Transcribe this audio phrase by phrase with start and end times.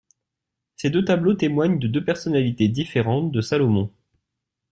[0.77, 3.91] Ces deux tableaux témoignent de deux personnalités différentes de Salomon.